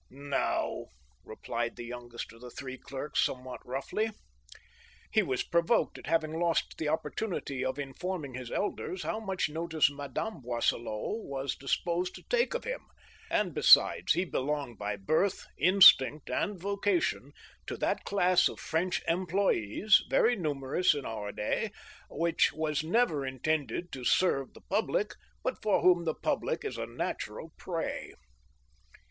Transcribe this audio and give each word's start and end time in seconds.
"No!" 0.09 0.87
replied 1.23 1.75
the 1.75 1.85
youngest 1.85 2.33
of 2.33 2.41
the 2.41 2.49
three 2.49 2.75
clerks, 2.79 3.23
somewhat 3.23 3.63
roughly. 3.63 4.09
He 5.11 5.21
was 5.21 5.43
provoked 5.43 5.99
at 5.99 6.07
having 6.07 6.39
lost 6.39 6.79
the 6.79 6.87
opportunity 6.89 7.63
of 7.63 7.77
informing 7.77 8.33
his 8.33 8.49
elders 8.49 9.03
how 9.03 9.19
much 9.19 9.47
notice 9.47 9.91
Madame 9.91 10.41
Boisselot 10.41 11.23
was 11.23 11.53
disposed 11.55 12.15
to 12.15 12.23
take 12.31 12.55
of 12.55 12.63
him; 12.63 12.81
and, 13.29 13.53
besides, 13.53 14.13
he 14.13 14.25
belonged 14.25 14.79
by 14.79 14.95
birth, 14.95 15.45
instinct, 15.59 16.31
and 16.31 16.59
vocation 16.59 17.31
to 17.67 17.77
that 17.77 18.03
class 18.03 18.49
of 18.49 18.59
French 18.59 19.03
employes— 19.07 20.03
very 20.09 20.35
numerous 20.35 20.95
in 20.95 21.05
our 21.05 21.31
day— 21.31 21.69
which 22.09 22.51
was 22.53 22.83
never 22.83 23.23
intended 23.23 23.91
to 23.91 24.03
serve 24.03 24.55
the 24.55 24.61
public, 24.61 25.13
but 25.43 25.61
for 25.61 25.83
whom 25.83 26.05
the 26.05 26.15
public 26.15 26.65
is 26.65 26.79
a 26.79 26.87
natural 26.87 27.51
prey. 27.55 28.15